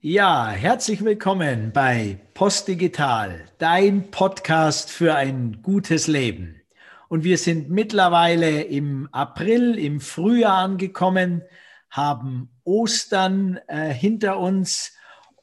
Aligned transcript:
Ja, 0.00 0.50
herzlich 0.50 1.04
willkommen 1.04 1.72
bei 1.72 2.20
Postdigital, 2.32 3.46
dein 3.58 4.12
Podcast 4.12 4.92
für 4.92 5.16
ein 5.16 5.60
gutes 5.60 6.06
Leben. 6.06 6.62
Und 7.08 7.24
wir 7.24 7.36
sind 7.36 7.68
mittlerweile 7.68 8.62
im 8.62 9.08
April, 9.10 9.76
im 9.76 10.00
Frühjahr 10.00 10.58
angekommen, 10.58 11.42
haben 11.90 12.48
Ostern 12.62 13.58
äh, 13.66 13.92
hinter 13.92 14.38
uns 14.38 14.92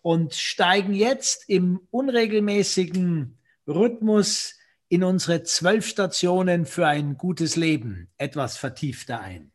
und 0.01 0.33
steigen 0.35 0.93
jetzt 0.93 1.49
im 1.49 1.81
unregelmäßigen 1.91 3.37
Rhythmus 3.67 4.57
in 4.87 5.03
unsere 5.03 5.43
zwölf 5.43 5.85
Stationen 5.85 6.65
für 6.65 6.87
ein 6.87 7.17
gutes 7.17 7.57
Leben 7.57 8.09
etwas 8.17 8.55
vertiefter 8.55 9.19
ein. 9.19 9.51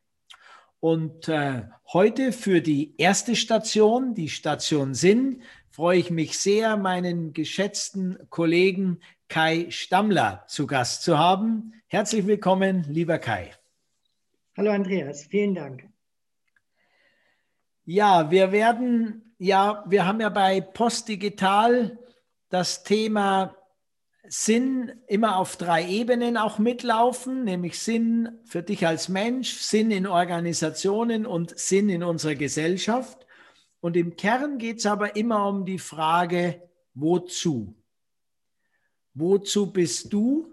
Und 0.81 1.29
äh, 1.29 1.65
heute 1.93 2.33
für 2.33 2.63
die 2.63 2.95
erste 2.97 3.37
Station, 3.37 4.15
die 4.15 4.31
Station 4.31 4.95
Sinn, 4.95 5.43
freue 5.69 5.99
ich 5.99 6.11
mich 6.11 6.39
sehr, 6.39 6.79
meinen 6.79 7.35
geschätzten 7.35 8.19
Kollegen 8.31 9.01
Kai 9.29 9.67
Stammler 9.71 10.45
zu 10.49 10.67
Gast 10.67 11.03
zu 11.03 11.19
haben. 11.19 11.75
Herzlich 11.87 12.27
willkommen, 12.27 12.85
lieber 12.89 13.19
Kai. 13.19 13.53
Hallo 14.57 14.71
Andreas, 14.71 15.25
vielen 15.25 15.55
Dank. 15.55 15.87
Ja, 17.85 18.31
wir 18.31 18.51
werden, 18.51 19.35
ja, 19.39 19.85
wir 19.87 20.07
haben 20.07 20.21
ja 20.21 20.31
bei 20.31 20.63
Postdigital 20.63 21.99
das 22.49 22.85
Thema 22.85 23.55
Sinn 24.29 24.93
immer 25.07 25.39
auf 25.39 25.57
drei 25.57 25.89
Ebenen 25.89 26.37
auch 26.37 26.59
mitlaufen, 26.59 27.45
nämlich 27.45 27.79
Sinn 27.79 28.39
für 28.45 28.63
dich 28.63 28.87
als 28.87 29.09
Mensch, 29.09 29.55
Sinn 29.55 29.91
in 29.91 30.07
Organisationen 30.07 31.27
und 31.27 31.59
Sinn 31.59 31.89
in 31.89 32.03
unserer 32.03 32.35
Gesellschaft. 32.35 33.27
Und 33.81 33.97
im 33.97 34.17
Kern 34.17 34.59
geht 34.59 34.79
es 34.79 34.87
aber 34.87 35.17
immer 35.17 35.49
um 35.49 35.65
die 35.65 35.79
Frage, 35.79 36.69
wozu? 36.95 37.75
Wozu 39.15 39.73
bist 39.73 40.13
du 40.13 40.53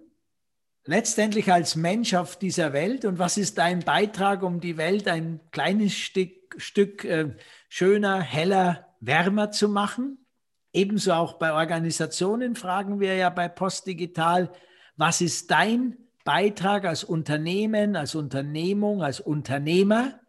letztendlich 0.86 1.52
als 1.52 1.76
Mensch 1.76 2.14
auf 2.14 2.40
dieser 2.40 2.72
Welt 2.74 3.04
und 3.04 3.20
was 3.20 3.38
ist 3.38 3.58
dein 3.58 3.82
Beitrag, 3.82 4.44
um 4.44 4.62
die 4.62 4.78
Welt 4.78 5.08
ein 5.08 5.42
kleines 5.52 5.94
Stück, 5.94 6.56
Stück 6.58 7.04
äh, 7.04 7.36
schöner, 7.68 8.22
heller, 8.22 8.96
wärmer 9.02 9.52
zu 9.52 9.68
machen? 9.68 10.26
Ebenso 10.74 11.14
auch 11.14 11.34
bei 11.34 11.54
Organisationen 11.54 12.56
fragen 12.56 13.00
wir 13.00 13.16
ja 13.16 13.30
bei 13.30 13.48
Postdigital, 13.48 14.52
was 14.96 15.22
ist 15.22 15.50
dein 15.52 15.98
Beitrag 16.24 16.86
als 16.86 17.04
Unternehmen, 17.04 17.96
als 17.96 18.16
Unternehmung, 18.16 19.02
als 19.02 19.20
Unternehmer 19.20 20.20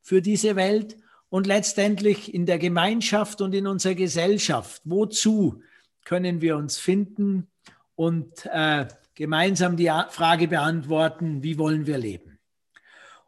für 0.00 0.22
diese 0.22 0.56
Welt 0.56 0.96
und 1.28 1.46
letztendlich 1.46 2.32
in 2.32 2.46
der 2.46 2.58
Gemeinschaft 2.58 3.40
und 3.40 3.54
in 3.54 3.66
unserer 3.66 3.94
Gesellschaft? 3.94 4.80
Wozu 4.84 5.62
können 6.04 6.40
wir 6.40 6.56
uns 6.56 6.78
finden 6.78 7.48
und 7.94 8.46
äh, 8.46 8.86
gemeinsam 9.14 9.76
die 9.76 9.92
Frage 10.08 10.48
beantworten, 10.48 11.42
wie 11.42 11.58
wollen 11.58 11.86
wir 11.86 11.98
leben? 11.98 12.38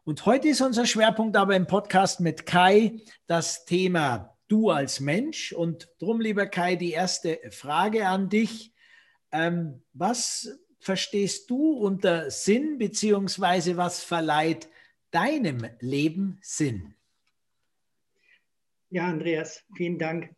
Und 0.03 0.25
heute 0.25 0.47
ist 0.47 0.61
unser 0.61 0.87
Schwerpunkt 0.87 1.37
aber 1.37 1.55
im 1.55 1.67
Podcast 1.67 2.19
mit 2.21 2.47
Kai 2.47 3.01
das 3.27 3.65
Thema 3.65 4.35
du 4.51 4.69
als 4.69 4.99
Mensch. 4.99 5.53
Und 5.53 5.89
drum, 5.99 6.19
lieber 6.19 6.45
Kai, 6.45 6.75
die 6.75 6.91
erste 6.91 7.39
Frage 7.51 8.07
an 8.07 8.29
dich. 8.29 8.73
Ähm, 9.31 9.81
was 9.93 10.59
verstehst 10.79 11.49
du 11.49 11.73
unter 11.73 12.29
Sinn, 12.31 12.77
beziehungsweise 12.77 13.77
was 13.77 14.03
verleiht 14.03 14.69
deinem 15.11 15.65
Leben 15.79 16.37
Sinn? 16.41 16.95
Ja, 18.89 19.07
Andreas, 19.07 19.63
vielen 19.75 19.97
Dank. 19.97 20.35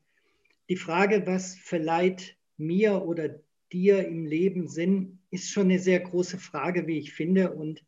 Die 0.70 0.76
Frage, 0.76 1.26
was 1.26 1.56
verleiht 1.56 2.38
mir 2.58 3.02
oder 3.04 3.40
dir 3.72 4.08
im 4.08 4.26
Leben 4.26 4.68
Sinn, 4.68 5.20
ist 5.32 5.50
schon 5.50 5.64
eine 5.64 5.80
sehr 5.80 6.00
große 6.00 6.38
Frage, 6.38 6.86
wie 6.86 7.00
ich 7.00 7.14
finde. 7.14 7.54
Und 7.54 7.84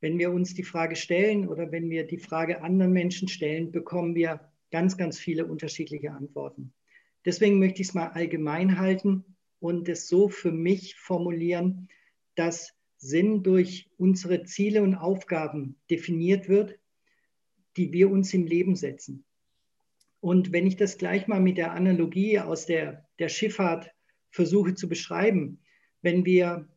wenn 0.00 0.18
wir 0.18 0.32
uns 0.32 0.54
die 0.54 0.64
Frage 0.64 0.96
stellen 0.96 1.48
oder 1.48 1.70
wenn 1.70 1.88
wir 1.88 2.04
die 2.04 2.18
Frage 2.18 2.62
anderen 2.62 2.92
Menschen 2.92 3.28
stellen, 3.28 3.70
bekommen 3.70 4.16
wir 4.16 4.51
ganz, 4.72 4.96
ganz 4.96 5.18
viele 5.18 5.46
unterschiedliche 5.46 6.10
Antworten. 6.10 6.72
Deswegen 7.24 7.60
möchte 7.60 7.82
ich 7.82 7.88
es 7.88 7.94
mal 7.94 8.08
allgemein 8.08 8.78
halten 8.80 9.24
und 9.60 9.88
es 9.88 10.08
so 10.08 10.28
für 10.28 10.50
mich 10.50 10.96
formulieren, 10.96 11.88
dass 12.34 12.74
Sinn 12.96 13.42
durch 13.42 13.90
unsere 13.96 14.42
Ziele 14.42 14.82
und 14.82 14.96
Aufgaben 14.96 15.76
definiert 15.90 16.48
wird, 16.48 16.78
die 17.76 17.92
wir 17.92 18.10
uns 18.10 18.34
im 18.34 18.46
Leben 18.46 18.74
setzen. 18.74 19.24
Und 20.20 20.52
wenn 20.52 20.66
ich 20.66 20.76
das 20.76 20.98
gleich 20.98 21.26
mal 21.26 21.40
mit 21.40 21.58
der 21.58 21.72
Analogie 21.72 22.38
aus 22.38 22.66
der, 22.66 23.08
der 23.18 23.28
Schifffahrt 23.28 23.92
versuche 24.30 24.74
zu 24.74 24.88
beschreiben, 24.88 25.60
wenn 26.00 26.24
wir 26.24 26.68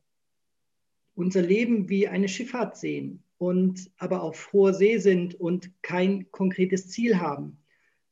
unser 1.16 1.42
Leben 1.42 1.90
wie 1.90 2.08
eine 2.08 2.28
Schifffahrt 2.28 2.78
sehen 2.78 3.24
und 3.38 3.92
aber 3.98 4.22
auf 4.22 4.52
hoher 4.52 4.74
See 4.74 4.98
sind 4.98 5.36
und 5.36 5.72
kein 5.82 6.32
konkretes 6.32 6.90
Ziel 6.90 7.20
haben, 7.20 7.58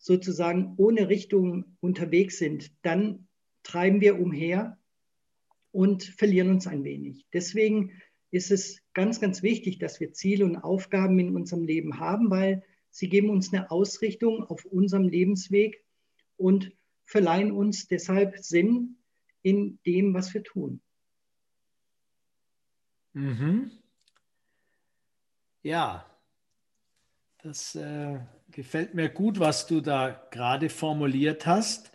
sozusagen 0.03 0.73
ohne 0.75 1.07
Richtung 1.07 1.77
unterwegs 1.79 2.37
sind, 2.37 2.73
dann 2.81 3.29
treiben 3.63 4.01
wir 4.01 4.19
umher 4.19 4.77
und 5.71 6.03
verlieren 6.03 6.49
uns 6.49 6.67
ein 6.67 6.83
wenig. 6.83 7.25
Deswegen 7.31 8.01
ist 8.29 8.51
es 8.51 8.81
ganz, 8.93 9.21
ganz 9.21 9.43
wichtig, 9.43 9.79
dass 9.79 10.01
wir 10.01 10.11
Ziele 10.11 10.43
und 10.43 10.57
Aufgaben 10.57 11.19
in 11.19 11.33
unserem 11.33 11.63
Leben 11.63 12.01
haben, 12.01 12.29
weil 12.29 12.63
sie 12.89 13.07
geben 13.07 13.29
uns 13.29 13.53
eine 13.53 13.71
Ausrichtung 13.71 14.43
auf 14.43 14.65
unserem 14.65 15.07
Lebensweg 15.07 15.85
und 16.35 16.73
verleihen 17.05 17.53
uns 17.53 17.87
deshalb 17.87 18.37
Sinn 18.39 18.97
in 19.41 19.79
dem, 19.85 20.13
was 20.13 20.33
wir 20.33 20.43
tun. 20.43 20.81
Mhm. 23.13 23.71
Ja, 25.61 26.05
das 27.41 27.75
äh, 27.75 28.19
gefällt 28.53 28.93
mir 28.93 29.09
gut, 29.09 29.39
was 29.39 29.67
du 29.67 29.81
da 29.81 30.27
gerade 30.31 30.69
formuliert 30.69 31.45
hast. 31.45 31.91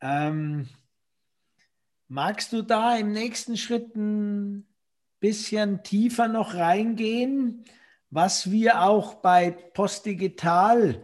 Ähm, 0.00 0.68
magst 2.08 2.52
du 2.52 2.62
da 2.62 2.96
im 2.96 3.12
nächsten 3.12 3.56
Schritt 3.56 3.94
ein 3.94 4.66
bisschen 5.20 5.82
tiefer 5.82 6.26
noch 6.26 6.54
reingehen, 6.54 7.64
was 8.08 8.50
wir 8.50 8.82
auch 8.82 9.14
bei 9.14 9.50
Postdigital 9.50 11.02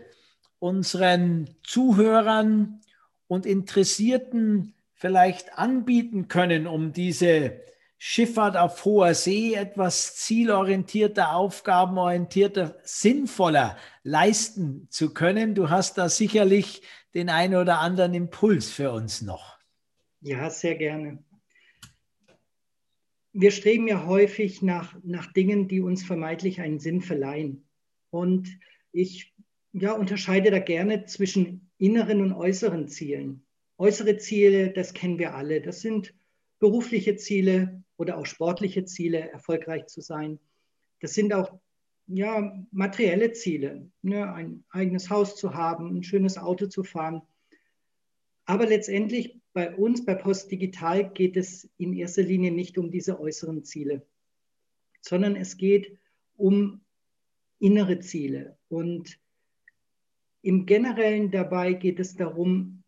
unseren 0.58 1.54
Zuhörern 1.62 2.80
und 3.28 3.44
Interessierten 3.44 4.74
vielleicht 4.94 5.58
anbieten 5.58 6.28
können, 6.28 6.66
um 6.66 6.92
diese 6.92 7.60
Schifffahrt 7.98 8.56
auf 8.56 8.84
hoher 8.84 9.14
See 9.14 9.54
etwas 9.54 10.16
zielorientierter, 10.16 11.34
aufgabenorientierter, 11.34 12.76
sinnvoller 12.82 13.76
leisten 14.02 14.86
zu 14.90 15.14
können. 15.14 15.54
Du 15.54 15.70
hast 15.70 15.96
da 15.96 16.08
sicherlich 16.08 16.82
den 17.14 17.30
einen 17.30 17.54
oder 17.54 17.80
anderen 17.80 18.12
Impuls 18.12 18.70
für 18.70 18.92
uns 18.92 19.22
noch. 19.22 19.58
Ja, 20.20 20.50
sehr 20.50 20.74
gerne. 20.74 21.24
Wir 23.32 23.50
streben 23.50 23.86
ja 23.88 24.06
häufig 24.06 24.62
nach, 24.62 24.94
nach 25.02 25.32
Dingen, 25.32 25.68
die 25.68 25.80
uns 25.80 26.04
vermeintlich 26.04 26.60
einen 26.60 26.78
Sinn 26.78 27.00
verleihen. 27.00 27.66
Und 28.10 28.58
ich 28.92 29.34
ja, 29.72 29.92
unterscheide 29.92 30.50
da 30.50 30.58
gerne 30.58 31.04
zwischen 31.04 31.70
inneren 31.78 32.22
und 32.22 32.32
äußeren 32.32 32.88
Zielen. 32.88 33.44
Äußere 33.78 34.16
Ziele, 34.16 34.70
das 34.70 34.94
kennen 34.94 35.18
wir 35.18 35.34
alle. 35.34 35.60
Das 35.60 35.80
sind 35.80 36.14
berufliche 36.58 37.16
Ziele, 37.16 37.82
oder 37.96 38.18
auch 38.18 38.26
sportliche 38.26 38.84
Ziele, 38.84 39.30
erfolgreich 39.30 39.86
zu 39.86 40.00
sein. 40.00 40.38
Das 41.00 41.14
sind 41.14 41.32
auch 41.32 41.58
ja, 42.08 42.64
materielle 42.70 43.32
Ziele, 43.32 43.90
ne? 44.02 44.32
ein 44.32 44.64
eigenes 44.70 45.10
Haus 45.10 45.36
zu 45.36 45.54
haben, 45.54 45.96
ein 45.96 46.02
schönes 46.02 46.38
Auto 46.38 46.66
zu 46.66 46.84
fahren. 46.84 47.22
Aber 48.44 48.66
letztendlich 48.66 49.40
bei 49.52 49.74
uns, 49.74 50.04
bei 50.04 50.14
Post 50.14 50.52
Digital, 50.52 51.10
geht 51.10 51.36
es 51.36 51.68
in 51.78 51.94
erster 51.94 52.22
Linie 52.22 52.52
nicht 52.52 52.78
um 52.78 52.90
diese 52.90 53.18
äußeren 53.18 53.64
Ziele, 53.64 54.06
sondern 55.00 55.34
es 55.34 55.56
geht 55.56 55.98
um 56.36 56.80
innere 57.58 57.98
Ziele. 58.00 58.56
Und 58.68 59.18
im 60.42 60.66
Generellen 60.66 61.32
dabei 61.32 61.72
geht 61.72 61.98
es 61.98 62.14
darum, 62.14 62.84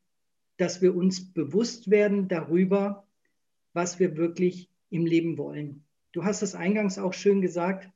dass 0.58 0.80
wir 0.80 0.94
uns 0.94 1.32
bewusst 1.32 1.90
werden 1.90 2.28
darüber, 2.28 3.07
was 3.78 4.00
wir 4.00 4.16
wirklich 4.16 4.68
im 4.90 5.06
Leben 5.06 5.38
wollen. 5.38 5.84
Du 6.10 6.24
hast 6.24 6.42
es 6.42 6.56
eingangs 6.56 6.98
auch 6.98 7.12
schön 7.12 7.40
gesagt, 7.40 7.88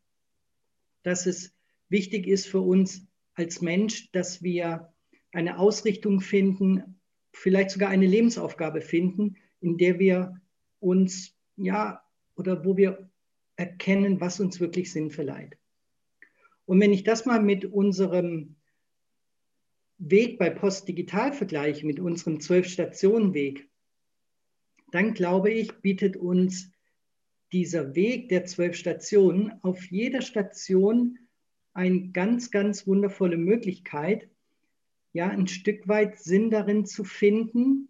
dass 1.02 1.26
es 1.26 1.56
wichtig 1.88 2.28
ist 2.28 2.46
für 2.46 2.60
uns 2.60 3.08
als 3.34 3.60
Mensch, 3.62 4.12
dass 4.12 4.44
wir 4.44 4.92
eine 5.32 5.58
Ausrichtung 5.58 6.20
finden, 6.20 7.00
vielleicht 7.32 7.72
sogar 7.72 7.88
eine 7.88 8.06
Lebensaufgabe 8.06 8.80
finden, 8.80 9.36
in 9.58 9.76
der 9.76 9.98
wir 9.98 10.40
uns, 10.78 11.36
ja, 11.56 12.00
oder 12.36 12.64
wo 12.64 12.76
wir 12.76 13.10
erkennen, 13.56 14.20
was 14.20 14.38
uns 14.38 14.60
wirklich 14.60 14.92
Sinn 14.92 15.10
verleiht. 15.10 15.58
Und 16.64 16.78
wenn 16.78 16.92
ich 16.92 17.02
das 17.02 17.26
mal 17.26 17.42
mit 17.42 17.64
unserem 17.64 18.54
Weg 19.98 20.38
bei 20.38 20.48
Postdigital 20.48 21.32
vergleiche 21.32 21.84
mit 21.84 21.98
unserem 21.98 22.38
Zwölf-Stationen-Weg, 22.38 23.68
dann 24.92 25.14
glaube 25.14 25.50
ich, 25.50 25.72
bietet 25.80 26.16
uns 26.16 26.70
dieser 27.50 27.94
Weg 27.94 28.28
der 28.28 28.44
zwölf 28.44 28.76
Stationen 28.76 29.52
auf 29.62 29.84
jeder 29.90 30.22
Station 30.22 31.18
eine 31.74 32.10
ganz, 32.10 32.50
ganz 32.50 32.86
wundervolle 32.86 33.36
Möglichkeit, 33.36 34.28
ja, 35.12 35.28
ein 35.28 35.46
Stück 35.46 35.88
weit 35.88 36.18
Sinn 36.18 36.50
darin 36.50 36.86
zu 36.86 37.04
finden, 37.04 37.88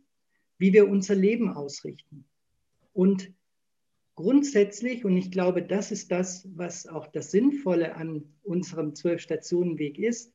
wie 0.59 0.73
wir 0.73 0.89
unser 0.89 1.15
Leben 1.15 1.51
ausrichten. 1.51 2.25
Und 2.93 3.33
grundsätzlich, 4.15 5.05
und 5.05 5.17
ich 5.17 5.31
glaube, 5.31 5.63
das 5.63 5.93
ist 5.93 6.11
das, 6.11 6.49
was 6.55 6.87
auch 6.87 7.07
das 7.09 7.31
Sinnvolle 7.31 7.95
an 7.95 8.25
unserem 8.43 8.95
Zwölf-Stationen-Weg 8.95 9.99
ist, 9.99 10.33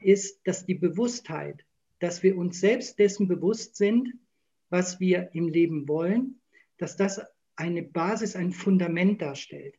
ist, 0.00 0.40
dass 0.44 0.64
die 0.64 0.74
Bewusstheit, 0.74 1.64
dass 1.98 2.22
wir 2.22 2.36
uns 2.36 2.60
selbst 2.60 2.98
dessen 2.98 3.26
bewusst 3.26 3.76
sind, 3.76 4.14
was 4.70 5.00
wir 5.00 5.30
im 5.32 5.48
Leben 5.48 5.88
wollen, 5.88 6.40
dass 6.78 6.96
das 6.96 7.20
eine 7.56 7.82
Basis, 7.82 8.36
ein 8.36 8.52
Fundament 8.52 9.20
darstellt. 9.20 9.74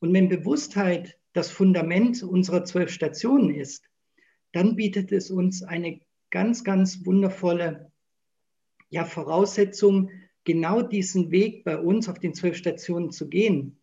Und 0.00 0.12
wenn 0.12 0.28
Bewusstheit 0.28 1.18
das 1.32 1.50
Fundament 1.50 2.22
unserer 2.22 2.64
zwölf 2.64 2.90
Stationen 2.90 3.54
ist, 3.54 3.88
dann 4.52 4.76
bietet 4.76 5.12
es 5.12 5.30
uns 5.30 5.62
eine 5.62 6.00
ganz, 6.30 6.64
ganz 6.64 7.04
wundervolle 7.06 7.90
ja, 8.90 9.04
Voraussetzung, 9.04 10.10
genau 10.44 10.82
diesen 10.82 11.30
Weg 11.30 11.64
bei 11.64 11.78
uns 11.78 12.08
auf 12.08 12.18
den 12.18 12.34
zwölf 12.34 12.56
Stationen 12.56 13.10
zu 13.10 13.28
gehen. 13.28 13.80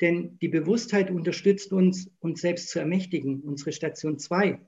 Denn 0.00 0.38
die 0.38 0.48
Bewusstheit 0.48 1.10
unterstützt 1.10 1.72
uns, 1.72 2.10
uns 2.20 2.40
selbst 2.40 2.70
zu 2.70 2.78
ermächtigen, 2.78 3.40
unsere 3.40 3.72
Station 3.72 4.18
2. 4.18 4.60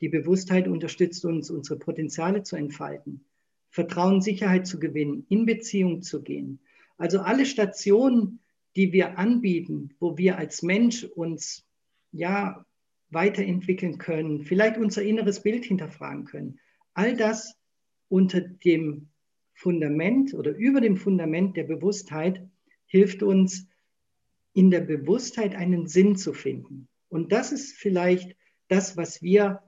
Die 0.00 0.08
Bewusstheit 0.08 0.66
unterstützt 0.66 1.24
uns, 1.24 1.50
unsere 1.50 1.78
Potenziale 1.78 2.42
zu 2.42 2.56
entfalten, 2.56 3.26
Vertrauen, 3.74 4.20
Sicherheit 4.20 4.68
zu 4.68 4.78
gewinnen, 4.78 5.26
in 5.28 5.46
Beziehung 5.46 6.00
zu 6.00 6.22
gehen. 6.22 6.60
Also 6.96 7.18
alle 7.18 7.44
Stationen, 7.44 8.38
die 8.76 8.92
wir 8.92 9.18
anbieten, 9.18 9.96
wo 9.98 10.16
wir 10.16 10.38
als 10.38 10.62
Mensch 10.62 11.02
uns 11.02 11.66
ja 12.12 12.64
weiterentwickeln 13.10 13.98
können, 13.98 14.42
vielleicht 14.42 14.78
unser 14.78 15.02
inneres 15.02 15.42
Bild 15.42 15.64
hinterfragen 15.64 16.24
können. 16.24 16.60
All 16.92 17.16
das 17.16 17.56
unter 18.08 18.42
dem 18.42 19.08
Fundament 19.54 20.34
oder 20.34 20.54
über 20.54 20.80
dem 20.80 20.96
Fundament 20.96 21.56
der 21.56 21.64
Bewusstheit 21.64 22.46
hilft 22.86 23.24
uns, 23.24 23.66
in 24.52 24.70
der 24.70 24.82
Bewusstheit 24.82 25.56
einen 25.56 25.88
Sinn 25.88 26.14
zu 26.14 26.32
finden. 26.32 26.86
Und 27.08 27.32
das 27.32 27.50
ist 27.50 27.74
vielleicht 27.74 28.36
das, 28.68 28.96
was 28.96 29.20
wir 29.20 29.64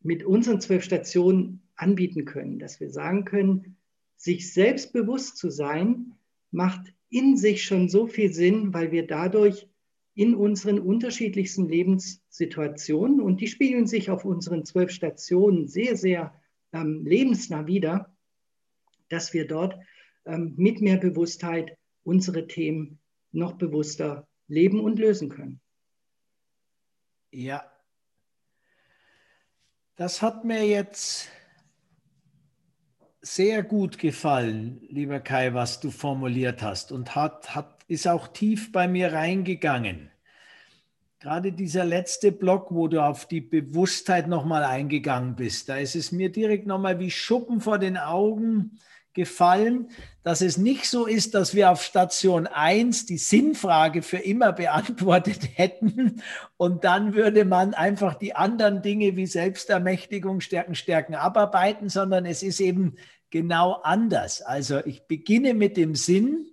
mit 0.00 0.24
unseren 0.24 0.60
zwölf 0.60 0.82
Stationen 0.82 1.62
anbieten 1.76 2.24
können, 2.24 2.58
dass 2.58 2.80
wir 2.80 2.90
sagen 2.90 3.24
können, 3.24 3.76
sich 4.16 4.52
selbst 4.52 4.92
bewusst 4.92 5.36
zu 5.36 5.50
sein, 5.50 6.14
macht 6.50 6.92
in 7.08 7.36
sich 7.36 7.64
schon 7.64 7.88
so 7.88 8.06
viel 8.06 8.32
Sinn, 8.32 8.74
weil 8.74 8.90
wir 8.90 9.06
dadurch 9.06 9.68
in 10.14 10.34
unseren 10.34 10.78
unterschiedlichsten 10.78 11.68
Lebenssituationen, 11.68 13.20
und 13.20 13.40
die 13.40 13.48
spiegeln 13.48 13.86
sich 13.86 14.10
auf 14.10 14.24
unseren 14.24 14.64
zwölf 14.64 14.90
Stationen 14.90 15.68
sehr, 15.68 15.96
sehr 15.96 16.34
ähm, 16.72 17.04
lebensnah 17.04 17.66
wieder, 17.66 18.16
dass 19.10 19.34
wir 19.34 19.46
dort 19.46 19.78
ähm, 20.24 20.54
mit 20.56 20.80
mehr 20.80 20.96
Bewusstheit 20.96 21.76
unsere 22.02 22.46
Themen 22.46 22.98
noch 23.32 23.54
bewusster 23.54 24.26
leben 24.48 24.80
und 24.80 24.98
lösen 24.98 25.28
können. 25.28 25.60
Ja, 27.30 27.70
das 29.96 30.22
hat 30.22 30.44
mir 30.44 30.66
jetzt 30.66 31.28
sehr 33.26 33.64
gut 33.64 33.98
gefallen, 33.98 34.80
lieber 34.88 35.18
Kai, 35.18 35.52
was 35.52 35.80
du 35.80 35.90
formuliert 35.90 36.62
hast 36.62 36.92
und 36.92 37.16
hat, 37.16 37.56
hat, 37.56 37.82
ist 37.88 38.06
auch 38.06 38.28
tief 38.28 38.70
bei 38.70 38.86
mir 38.86 39.12
reingegangen. 39.12 40.10
Gerade 41.18 41.52
dieser 41.52 41.84
letzte 41.84 42.30
Block, 42.30 42.68
wo 42.70 42.86
du 42.86 43.02
auf 43.02 43.26
die 43.26 43.40
Bewusstheit 43.40 44.28
nochmal 44.28 44.62
eingegangen 44.62 45.34
bist, 45.34 45.68
da 45.68 45.76
ist 45.76 45.96
es 45.96 46.12
mir 46.12 46.30
direkt 46.30 46.68
nochmal 46.68 47.00
wie 47.00 47.10
Schuppen 47.10 47.60
vor 47.60 47.78
den 47.78 47.96
Augen 47.96 48.78
gefallen, 49.16 49.88
dass 50.22 50.40
es 50.40 50.58
nicht 50.58 50.88
so 50.88 51.06
ist, 51.06 51.34
dass 51.34 51.54
wir 51.54 51.72
auf 51.72 51.82
Station 51.82 52.46
1 52.46 53.06
die 53.06 53.18
Sinnfrage 53.18 54.02
für 54.02 54.18
immer 54.18 54.52
beantwortet 54.52 55.40
hätten 55.56 56.22
und 56.56 56.84
dann 56.84 57.14
würde 57.14 57.44
man 57.44 57.74
einfach 57.74 58.14
die 58.14 58.36
anderen 58.36 58.82
Dinge 58.82 59.16
wie 59.16 59.26
Selbstermächtigung, 59.26 60.40
Stärken, 60.40 60.76
Stärken 60.76 61.16
abarbeiten, 61.16 61.88
sondern 61.88 62.26
es 62.26 62.44
ist 62.44 62.60
eben 62.60 62.96
genau 63.30 63.80
anders. 63.82 64.42
Also 64.42 64.84
ich 64.84 65.06
beginne 65.08 65.54
mit 65.54 65.76
dem 65.76 65.96
Sinn, 65.96 66.46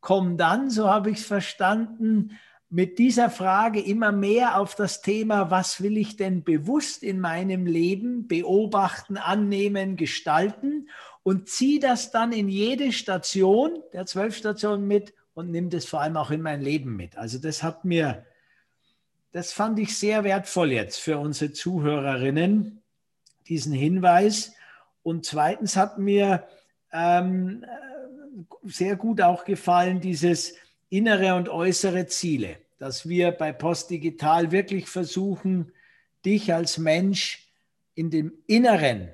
komme 0.00 0.36
dann, 0.36 0.68
so 0.68 0.88
habe 0.88 1.10
ich 1.10 1.18
es 1.18 1.24
verstanden, 1.24 2.38
mit 2.68 2.98
dieser 2.98 3.28
Frage 3.28 3.80
immer 3.80 4.12
mehr 4.12 4.58
auf 4.58 4.74
das 4.74 5.02
Thema, 5.02 5.50
was 5.50 5.82
will 5.82 5.98
ich 5.98 6.16
denn 6.16 6.42
bewusst 6.42 7.02
in 7.02 7.20
meinem 7.20 7.66
Leben 7.66 8.26
beobachten, 8.26 9.18
annehmen, 9.18 9.96
gestalten 9.96 10.88
und 11.22 11.48
ziehe 11.48 11.80
das 11.80 12.10
dann 12.10 12.32
in 12.32 12.48
jede 12.48 12.92
Station 12.92 13.82
der 13.92 14.06
zwölf 14.06 14.36
Stationen 14.36 14.86
mit 14.86 15.14
und 15.34 15.50
nimm 15.50 15.70
das 15.70 15.84
vor 15.84 16.00
allem 16.00 16.16
auch 16.16 16.30
in 16.30 16.42
mein 16.42 16.60
Leben 16.60 16.96
mit. 16.96 17.16
Also 17.16 17.38
das 17.38 17.62
hat 17.62 17.84
mir, 17.84 18.26
das 19.30 19.52
fand 19.52 19.78
ich 19.78 19.96
sehr 19.96 20.24
wertvoll 20.24 20.72
jetzt 20.72 20.98
für 20.98 21.18
unsere 21.18 21.52
Zuhörerinnen, 21.52 22.82
diesen 23.48 23.72
Hinweis. 23.72 24.52
Und 25.02 25.24
zweitens 25.24 25.76
hat 25.76 25.98
mir 25.98 26.46
ähm, 26.92 27.64
sehr 28.64 28.96
gut 28.96 29.20
auch 29.20 29.44
gefallen, 29.44 30.00
dieses 30.00 30.54
innere 30.90 31.34
und 31.34 31.48
äußere 31.48 32.06
Ziele, 32.06 32.56
dass 32.78 33.08
wir 33.08 33.30
bei 33.30 33.52
Postdigital 33.52 34.52
wirklich 34.52 34.88
versuchen, 34.88 35.72
dich 36.24 36.52
als 36.52 36.78
Mensch 36.78 37.48
in 37.94 38.10
dem 38.10 38.32
Inneren 38.46 39.08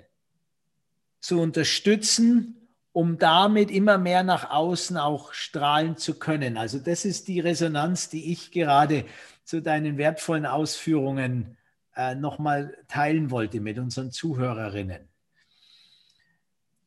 zu 1.20 1.40
unterstützen, 1.40 2.68
um 2.92 3.18
damit 3.18 3.70
immer 3.70 3.98
mehr 3.98 4.22
nach 4.22 4.50
außen 4.50 4.96
auch 4.96 5.32
strahlen 5.32 5.96
zu 5.96 6.18
können. 6.18 6.56
Also 6.56 6.78
das 6.78 7.04
ist 7.04 7.28
die 7.28 7.40
Resonanz, 7.40 8.08
die 8.08 8.32
ich 8.32 8.50
gerade 8.50 9.04
zu 9.44 9.62
deinen 9.62 9.98
wertvollen 9.98 10.46
Ausführungen 10.46 11.56
äh, 11.94 12.14
nochmal 12.14 12.76
teilen 12.88 13.30
wollte 13.30 13.60
mit 13.60 13.78
unseren 13.78 14.10
Zuhörerinnen. 14.10 15.08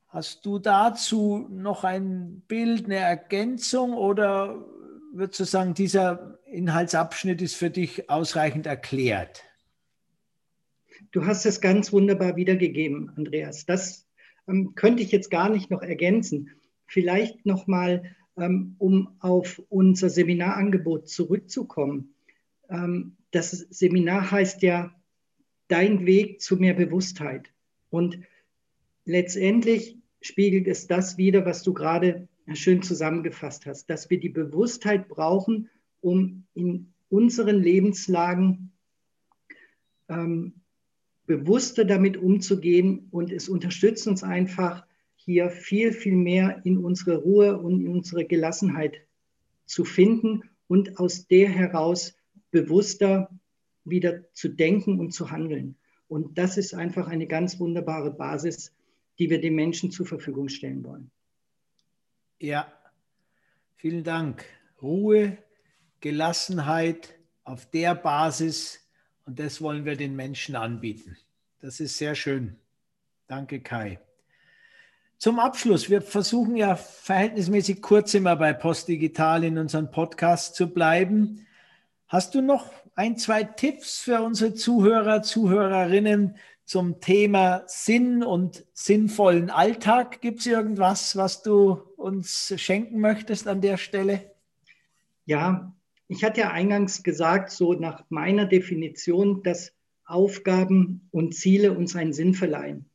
Hast 0.07 0.45
du 0.45 0.59
dazu 0.59 1.47
noch 1.49 1.85
ein 1.85 2.41
Bild, 2.47 2.85
eine 2.85 2.97
Ergänzung 2.97 3.93
oder 3.93 4.65
würdest 5.13 5.39
du 5.39 5.45
sagen, 5.45 5.73
dieser 5.73 6.39
Inhaltsabschnitt 6.45 7.41
ist 7.41 7.55
für 7.55 7.69
dich 7.69 8.09
ausreichend 8.09 8.65
erklärt? 8.65 9.43
Du 11.11 11.25
hast 11.25 11.45
es 11.45 11.61
ganz 11.61 11.93
wunderbar 11.93 12.35
wiedergegeben, 12.35 13.11
Andreas. 13.15 13.65
Das 13.65 14.05
ähm, 14.51 14.75
könnte 14.75 15.01
ich 15.01 15.11
jetzt 15.11 15.31
gar 15.31 15.49
nicht 15.49 15.71
noch 15.71 15.81
ergänzen. 15.81 16.51
Vielleicht 16.85 17.45
noch 17.45 17.67
mal, 17.67 18.03
ähm, 18.37 18.75
um 18.77 19.15
auf 19.19 19.61
unser 19.69 20.09
Seminarangebot 20.09 21.07
zurückzukommen. 21.07 22.13
Ähm, 22.69 23.15
das 23.31 23.51
Seminar 23.51 24.29
heißt 24.31 24.61
ja 24.61 24.95
Dein 25.67 26.05
Weg 26.05 26.41
zu 26.41 26.57
mehr 26.57 26.73
Bewusstheit. 26.73 27.49
Und 27.89 28.19
letztendlich 29.05 29.97
spiegelt 30.19 30.67
es 30.67 30.85
das 30.87 31.17
wider, 31.17 31.45
was 31.45 31.63
du 31.63 31.73
gerade 31.73 32.27
schön 32.53 32.81
zusammengefasst 32.81 33.65
hast, 33.65 33.89
dass 33.89 34.09
wir 34.09 34.19
die 34.19 34.27
Bewusstheit 34.27 35.07
brauchen, 35.07 35.69
um 36.01 36.43
in 36.55 36.91
unseren 37.07 37.55
Lebenslagen 37.55 38.73
ähm, 40.09 40.60
bewusster 41.31 41.85
damit 41.85 42.17
umzugehen 42.17 43.07
und 43.11 43.31
es 43.31 43.47
unterstützt 43.47 44.05
uns 44.05 44.21
einfach, 44.21 44.85
hier 45.15 45.49
viel, 45.49 45.93
viel 45.93 46.15
mehr 46.15 46.59
in 46.65 46.77
unsere 46.77 47.17
Ruhe 47.17 47.57
und 47.57 47.79
in 47.79 47.87
unsere 47.87 48.25
Gelassenheit 48.25 48.97
zu 49.65 49.85
finden 49.85 50.43
und 50.67 50.99
aus 50.99 51.27
der 51.27 51.47
heraus 51.47 52.15
bewusster 52.49 53.29
wieder 53.85 54.25
zu 54.33 54.49
denken 54.49 54.99
und 54.99 55.13
zu 55.13 55.31
handeln. 55.31 55.77
Und 56.09 56.37
das 56.37 56.57
ist 56.57 56.73
einfach 56.73 57.07
eine 57.07 57.27
ganz 57.27 57.59
wunderbare 57.59 58.11
Basis, 58.11 58.73
die 59.17 59.29
wir 59.29 59.39
den 59.39 59.55
Menschen 59.55 59.89
zur 59.89 60.05
Verfügung 60.05 60.49
stellen 60.49 60.83
wollen. 60.83 61.11
Ja, 62.39 62.73
vielen 63.77 64.03
Dank. 64.03 64.43
Ruhe, 64.81 65.37
Gelassenheit 66.01 67.17
auf 67.45 67.69
der 67.69 67.95
Basis 67.95 68.81
und 69.25 69.39
das 69.39 69.61
wollen 69.61 69.85
wir 69.85 69.95
den 69.95 70.15
Menschen 70.15 70.55
anbieten. 70.55 71.17
Das 71.59 71.79
ist 71.79 71.97
sehr 71.97 72.15
schön. 72.15 72.57
Danke, 73.27 73.61
Kai. 73.61 73.99
Zum 75.17 75.39
Abschluss, 75.39 75.89
wir 75.89 76.01
versuchen 76.01 76.55
ja 76.55 76.75
verhältnismäßig 76.75 77.81
kurz 77.81 78.13
immer 78.15 78.35
bei 78.35 78.53
Postdigital 78.53 79.43
in 79.43 79.57
unserem 79.57 79.91
Podcast 79.91 80.55
zu 80.55 80.73
bleiben. 80.73 81.45
Hast 82.07 82.33
du 82.33 82.41
noch 82.41 82.71
ein, 82.95 83.17
zwei 83.17 83.43
Tipps 83.43 83.99
für 83.99 84.21
unsere 84.21 84.53
Zuhörer, 84.55 85.21
Zuhörerinnen 85.21 86.37
zum 86.65 87.01
Thema 87.01 87.63
Sinn 87.67 88.23
und 88.23 88.65
sinnvollen 88.73 89.49
Alltag. 89.49 90.21
Gibt 90.21 90.39
es 90.39 90.45
irgendwas, 90.45 91.15
was 91.15 91.43
du 91.43 91.71
uns 91.97 92.53
schenken 92.57 92.99
möchtest 92.99 93.47
an 93.47 93.61
der 93.61 93.77
Stelle? 93.77 94.31
Ja, 95.25 95.73
ich 96.11 96.25
hatte 96.25 96.41
ja 96.41 96.51
eingangs 96.51 97.03
gesagt, 97.03 97.51
so 97.51 97.71
nach 97.71 98.03
meiner 98.09 98.45
Definition, 98.45 99.43
dass 99.43 99.71
Aufgaben 100.03 101.07
und 101.11 101.33
Ziele 101.33 101.71
uns 101.71 101.95
einen 101.95 102.11
Sinn 102.11 102.33
verleihen. 102.33 102.89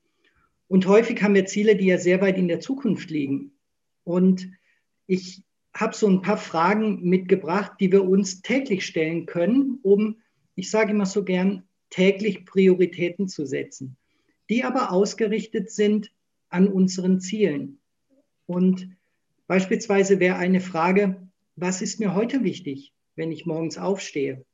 Und 0.68 0.86
häufig 0.86 1.22
haben 1.22 1.34
wir 1.34 1.46
Ziele, 1.46 1.76
die 1.76 1.86
ja 1.86 1.96
sehr 1.96 2.20
weit 2.20 2.36
in 2.36 2.46
der 2.46 2.60
Zukunft 2.60 3.08
liegen. 3.08 3.52
Und 4.04 4.50
ich 5.06 5.42
habe 5.72 5.96
so 5.96 6.06
ein 6.08 6.20
paar 6.20 6.36
Fragen 6.36 7.08
mitgebracht, 7.08 7.72
die 7.80 7.90
wir 7.90 8.04
uns 8.04 8.42
täglich 8.42 8.84
stellen 8.84 9.24
können, 9.24 9.78
um, 9.82 10.18
ich 10.54 10.70
sage 10.70 10.90
immer 10.90 11.06
so 11.06 11.24
gern, 11.24 11.62
täglich 11.88 12.44
Prioritäten 12.44 13.28
zu 13.28 13.46
setzen, 13.46 13.96
die 14.50 14.62
aber 14.62 14.92
ausgerichtet 14.92 15.70
sind 15.70 16.12
an 16.50 16.68
unseren 16.68 17.20
Zielen. 17.20 17.78
Und 18.44 18.90
beispielsweise 19.46 20.20
wäre 20.20 20.36
eine 20.36 20.60
Frage, 20.60 21.30
was 21.54 21.80
ist 21.80 21.98
mir 21.98 22.14
heute 22.14 22.44
wichtig, 22.44 22.92
wenn 23.16 23.32
ich 23.32 23.46
morgens 23.46 23.78
aufstehe? 23.78 24.44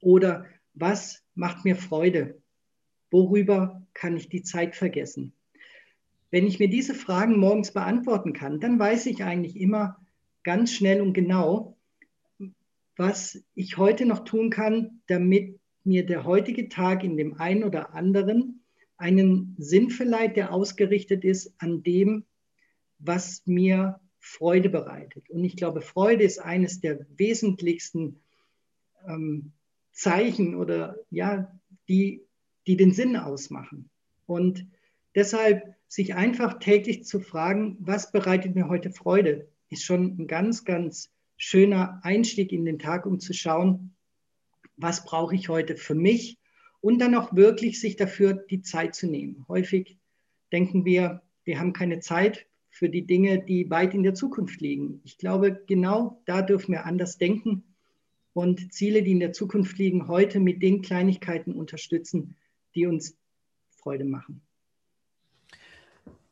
Oder 0.00 0.46
was 0.74 1.22
macht 1.34 1.64
mir 1.64 1.76
Freude? 1.76 2.40
Worüber 3.10 3.86
kann 3.94 4.16
ich 4.16 4.28
die 4.28 4.42
Zeit 4.42 4.76
vergessen? 4.76 5.32
Wenn 6.30 6.46
ich 6.46 6.58
mir 6.58 6.68
diese 6.68 6.94
Fragen 6.94 7.38
morgens 7.38 7.72
beantworten 7.72 8.32
kann, 8.32 8.60
dann 8.60 8.78
weiß 8.78 9.06
ich 9.06 9.24
eigentlich 9.24 9.56
immer 9.56 9.96
ganz 10.42 10.72
schnell 10.72 11.00
und 11.00 11.12
genau, 11.12 11.76
was 12.96 13.42
ich 13.54 13.78
heute 13.78 14.06
noch 14.06 14.24
tun 14.24 14.50
kann, 14.50 15.00
damit 15.06 15.58
mir 15.84 16.04
der 16.06 16.24
heutige 16.24 16.68
Tag 16.68 17.02
in 17.02 17.16
dem 17.16 17.40
einen 17.40 17.64
oder 17.64 17.94
anderen 17.94 18.62
einen 18.96 19.56
Sinn 19.58 19.90
verleiht, 19.90 20.36
der 20.36 20.52
ausgerichtet 20.52 21.24
ist 21.24 21.54
an 21.58 21.82
dem, 21.82 22.26
was 22.98 23.42
mir 23.46 23.98
Freude 24.20 24.68
bereitet. 24.68 25.28
Und 25.30 25.44
ich 25.44 25.56
glaube, 25.56 25.80
Freude 25.80 26.24
ist 26.24 26.38
eines 26.38 26.80
der 26.80 27.06
wesentlichsten 27.16 28.20
ähm, 29.08 29.52
Zeichen 29.92 30.54
oder 30.54 30.96
ja, 31.10 31.58
die, 31.88 32.22
die 32.66 32.76
den 32.76 32.92
Sinn 32.92 33.16
ausmachen. 33.16 33.90
Und 34.26 34.66
deshalb 35.14 35.74
sich 35.88 36.14
einfach 36.14 36.58
täglich 36.58 37.04
zu 37.04 37.20
fragen, 37.20 37.76
was 37.80 38.12
bereitet 38.12 38.54
mir 38.54 38.68
heute 38.68 38.90
Freude, 38.90 39.48
ist 39.70 39.84
schon 39.84 40.16
ein 40.18 40.26
ganz, 40.26 40.64
ganz 40.64 41.10
schöner 41.36 42.00
Einstieg 42.02 42.52
in 42.52 42.64
den 42.64 42.78
Tag, 42.78 43.06
um 43.06 43.18
zu 43.18 43.32
schauen, 43.32 43.96
was 44.76 45.04
brauche 45.04 45.34
ich 45.34 45.48
heute 45.48 45.76
für 45.76 45.94
mich 45.94 46.38
und 46.80 46.98
dann 46.98 47.14
auch 47.14 47.34
wirklich 47.34 47.80
sich 47.80 47.96
dafür 47.96 48.34
die 48.34 48.62
Zeit 48.62 48.94
zu 48.94 49.06
nehmen. 49.06 49.44
Häufig 49.48 49.98
denken 50.52 50.84
wir, 50.84 51.22
wir 51.44 51.58
haben 51.58 51.72
keine 51.72 52.00
Zeit 52.00 52.46
für 52.70 52.88
die 52.88 53.06
Dinge, 53.06 53.42
die 53.42 53.68
weit 53.68 53.94
in 53.94 54.02
der 54.02 54.14
Zukunft 54.14 54.60
liegen. 54.60 55.00
Ich 55.04 55.18
glaube, 55.18 55.60
genau 55.66 56.22
da 56.24 56.40
dürfen 56.40 56.72
wir 56.72 56.86
anders 56.86 57.18
denken 57.18 57.64
und 58.32 58.72
Ziele, 58.72 59.02
die 59.02 59.12
in 59.12 59.20
der 59.20 59.32
Zukunft 59.32 59.76
liegen, 59.78 60.08
heute 60.08 60.40
mit 60.40 60.62
den 60.62 60.82
Kleinigkeiten 60.82 61.52
unterstützen, 61.52 62.36
die 62.74 62.86
uns 62.86 63.16
Freude 63.70 64.04
machen. 64.04 64.40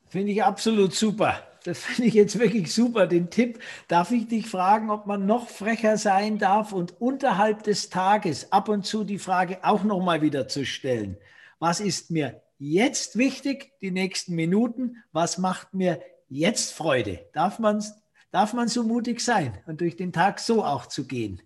Finde 0.07 0.33
ich 0.33 0.43
absolut 0.43 0.95
super. 0.95 1.43
Das 1.65 1.81
finde 1.81 2.09
ich 2.09 2.15
jetzt 2.15 2.39
wirklich 2.39 2.73
super, 2.73 3.07
den 3.07 3.31
Tipp. 3.31 3.59
Darf 3.89 4.11
ich 4.11 4.27
dich 4.27 4.47
fragen, 4.47 4.91
ob 4.91 5.07
man 5.07 5.27
noch 5.27 5.49
frecher 5.49 5.99
sein 5.99 6.39
darf 6.39 6.73
und 6.73 6.99
unterhalb 7.01 7.65
des 7.65 7.91
Tages 7.91 8.53
ab 8.53 8.69
und 8.69 8.87
zu 8.87 9.05
die 9.05 9.19
Frage 9.19 9.59
auch 9.65 9.85
nochmal 9.85 10.23
wieder 10.23 10.49
zu 10.49 10.65
stellen. 10.65 11.19
Was 11.59 11.81
ist 11.81 12.11
mir 12.11 12.41
jetzt 12.59 13.19
wichtig, 13.19 13.73
die 13.83 13.91
nächsten 13.91 14.35
Minuten? 14.35 14.97
Was 15.13 15.37
macht 15.37 15.75
mir 15.75 16.01
jetzt 16.29 16.73
Freude? 16.73 17.27
Darf 17.33 17.59
man, 17.59 17.83
darf 18.31 18.53
man 18.53 18.69
so 18.69 18.83
mutig 18.83 19.21
sein 19.21 19.59
und 19.67 19.81
durch 19.81 19.97
den 19.97 20.13
Tag 20.13 20.41
so 20.41 20.65
auch 20.65 20.87
zu 20.87 21.07
gehen? 21.07 21.43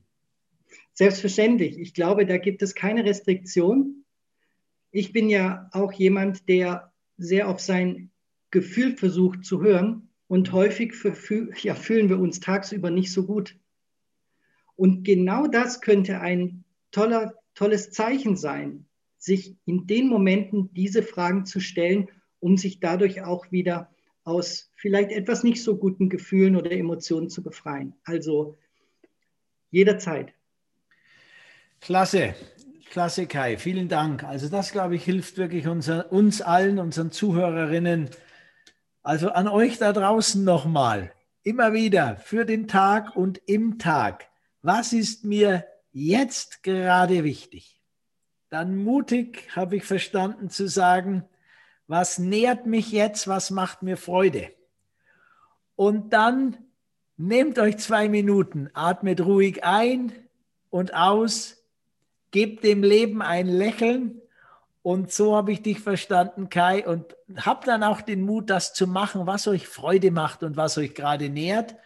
Selbstverständlich. 0.93 1.79
Ich 1.79 1.95
glaube, 1.95 2.27
da 2.27 2.37
gibt 2.37 2.63
es 2.63 2.75
keine 2.75 3.05
Restriktion. 3.05 4.05
Ich 4.91 5.13
bin 5.13 5.31
ja 5.31 5.69
auch 5.73 5.93
jemand, 5.93 6.49
der 6.49 6.93
sehr 7.17 7.49
auf 7.49 7.61
sein 7.61 8.11
Gefühl 8.51 8.97
versucht 8.97 9.45
zu 9.45 9.63
hören 9.63 10.11
und 10.29 10.53
häufig 10.53 10.95
ja, 11.63 11.75
fühlen 11.75 12.09
wir 12.09 12.19
uns 12.19 12.41
tagsüber 12.41 12.91
nicht 12.91 13.13
so 13.13 13.27
gut. 13.27 13.59
Und 14.77 15.05
genau 15.05 15.47
das 15.47 15.81
könnte 15.81 16.21
ein 16.21 16.65
toller, 16.91 17.35
tolles 17.55 17.91
Zeichen 17.91 18.37
sein, 18.37 18.87
sich 19.19 19.57
in 19.65 19.87
den 19.87 20.09
Momenten 20.09 20.73
diese 20.75 21.03
Fragen 21.03 21.47
zu 21.47 21.61
stellen, 21.61 22.09
um 22.41 22.57
sich 22.57 22.81
dadurch 22.81 23.23
auch 23.23 23.51
wieder 23.53 23.92
aus 24.25 24.71
vielleicht 24.77 25.11
etwas 25.11 25.43
nicht 25.43 25.63
so 25.63 25.77
guten 25.77 26.09
Gefühlen 26.09 26.57
oder 26.57 26.71
Emotionen 26.71 27.29
zu 27.29 27.43
befreien. 27.43 27.95
Also 28.05 28.59
jederzeit. 29.71 30.33
Klasse, 31.81 32.35
klasse 32.91 33.27
Kai, 33.27 33.57
vielen 33.57 33.89
Dank. 33.89 34.23
Also 34.23 34.49
das, 34.49 34.71
glaube 34.71 34.95
ich, 34.95 35.05
hilft 35.05 35.37
wirklich 35.39 35.67
unser, 35.67 36.13
uns 36.13 36.41
allen, 36.41 36.79
unseren 36.79 37.11
Zuhörerinnen, 37.11 38.11
also 39.03 39.31
an 39.31 39.49
euch 39.49 39.79
da 39.79 39.93
draußen 39.93 40.45
nochmal, 40.45 41.13
immer 41.43 41.73
wieder 41.73 42.17
für 42.17 42.45
den 42.45 42.69
Tag 42.69 43.17
und 43.17 43.41
im 43.47 43.79
Tag. 43.79 44.29
Was 44.63 44.93
ist 44.93 45.25
mir 45.25 45.67
jetzt 45.91 46.63
gerade 46.63 47.25
wichtig? 47.25 47.81
Dann 48.49 48.77
mutig 48.77 49.49
habe 49.57 49.77
ich 49.77 49.85
verstanden 49.85 50.51
zu 50.51 50.69
sagen, 50.69 51.25
was 51.93 52.19
nährt 52.19 52.65
mich 52.65 52.91
jetzt, 52.91 53.29
was 53.29 53.51
macht 53.51 53.83
mir 53.83 53.99
Freude? 53.99 54.51
Und 55.77 56.15
dann 56.15 56.57
nehmt 57.19 57.59
euch 57.59 57.77
zwei 57.77 58.09
Minuten, 58.09 58.71
atmet 58.73 59.21
ruhig 59.21 59.63
ein 59.63 60.11
und 60.71 60.95
aus, 60.95 61.63
gebt 62.31 62.65
dem 62.65 62.83
Leben 62.83 63.21
ein 63.21 63.47
Lächeln 63.47 64.23
und 64.81 65.13
so 65.13 65.37
habe 65.37 65.53
ich 65.53 65.61
dich 65.61 65.81
verstanden, 65.81 66.49
Kai, 66.49 66.87
und 66.87 67.15
hab 67.37 67.67
dann 67.67 67.85
auch 67.85 68.01
den 68.01 68.23
Mut, 68.23 68.49
das 68.49 68.73
zu 68.73 68.87
machen, 68.87 69.27
was 69.27 69.47
euch 69.47 69.69
Freude 69.69 70.11
macht 70.11 70.43
und 70.43 70.57
was 70.57 70.79
euch 70.79 70.95
gerade 70.95 71.29
nährt. 71.29 71.77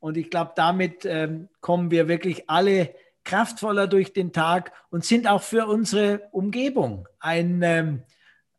Und 0.00 0.18
ich 0.18 0.28
glaube, 0.28 0.52
damit 0.54 1.06
ähm, 1.06 1.48
kommen 1.62 1.90
wir 1.90 2.08
wirklich 2.08 2.50
alle 2.50 2.94
kraftvoller 3.24 3.86
durch 3.86 4.12
den 4.12 4.34
Tag 4.34 4.72
und 4.90 5.02
sind 5.04 5.26
auch 5.26 5.42
für 5.42 5.66
unsere 5.66 6.28
Umgebung 6.30 7.08
ein, 7.18 7.62
ähm, 7.62 8.02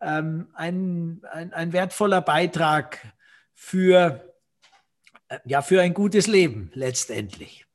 ähm 0.01 0.50
ein, 0.53 1.22
ein, 1.31 1.53
ein, 1.53 1.74
wertvoller 1.74 2.22
Beitrag 2.22 3.00
für, 3.53 4.24
äh, 5.29 5.39
ja, 5.46 5.62
für 5.62 5.81
ein 5.81 5.93
gutes 5.93 6.27
Leben 6.27 6.72
letztendlich. 6.74 7.65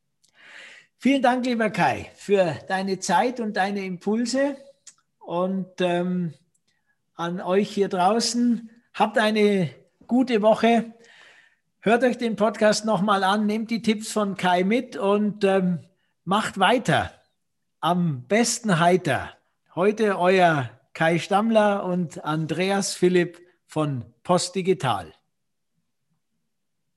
Vielen 0.99 1.23
Dank, 1.23 1.45
lieber 1.47 1.71
Kai, 1.71 2.11
für 2.17 2.57
deine 2.69 2.99
Zeit 2.99 3.39
und 3.39 3.57
deine 3.57 3.85
Impulse. 3.85 4.57
Und 5.19 5.81
ähm, 5.81 6.35
an 7.15 7.41
euch 7.41 7.71
hier 7.71 7.89
draußen, 7.89 8.71
habt 8.95 9.19
eine 9.19 9.71
gute 10.07 10.43
Woche. 10.43 10.93
Hört 11.81 12.03
euch 12.03 12.19
den 12.19 12.37
Podcast 12.37 12.85
nochmal 12.85 13.25
an, 13.25 13.47
nehmt 13.47 13.71
die 13.71 13.83
Tipps 13.83 14.11
von 14.11 14.37
Kai 14.37 14.65
mit 14.65 14.97
und 14.97 15.45
ähm, 15.45 15.81
macht 16.25 16.59
weiter. 16.59 17.13
Am 17.81 18.27
besten 18.27 18.81
heiter. 18.81 19.31
Heute 19.75 20.19
euer 20.19 20.71
Kai 20.97 21.19
Stammler 21.19 21.85
und 21.85 22.25
Andreas 22.25 22.95
Philipp 22.95 23.43
von 23.67 24.07
Post 24.23 24.55
Digital. 24.55 25.13